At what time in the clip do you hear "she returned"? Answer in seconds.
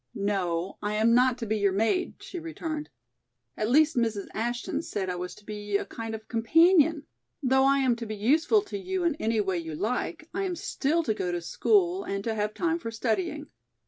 2.21-2.89